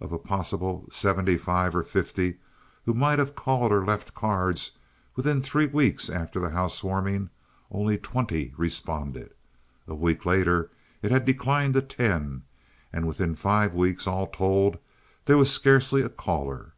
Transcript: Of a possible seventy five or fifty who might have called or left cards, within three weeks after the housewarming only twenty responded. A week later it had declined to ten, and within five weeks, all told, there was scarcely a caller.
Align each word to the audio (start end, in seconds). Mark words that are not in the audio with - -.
Of 0.00 0.12
a 0.12 0.18
possible 0.18 0.86
seventy 0.88 1.36
five 1.36 1.76
or 1.76 1.82
fifty 1.82 2.38
who 2.86 2.94
might 2.94 3.18
have 3.18 3.34
called 3.34 3.70
or 3.70 3.84
left 3.84 4.14
cards, 4.14 4.70
within 5.14 5.42
three 5.42 5.66
weeks 5.66 6.08
after 6.08 6.40
the 6.40 6.48
housewarming 6.48 7.28
only 7.70 7.98
twenty 7.98 8.54
responded. 8.56 9.34
A 9.86 9.94
week 9.94 10.24
later 10.24 10.70
it 11.02 11.10
had 11.10 11.26
declined 11.26 11.74
to 11.74 11.82
ten, 11.82 12.44
and 12.94 13.06
within 13.06 13.34
five 13.34 13.74
weeks, 13.74 14.06
all 14.06 14.28
told, 14.28 14.78
there 15.26 15.36
was 15.36 15.50
scarcely 15.52 16.00
a 16.00 16.08
caller. 16.08 16.72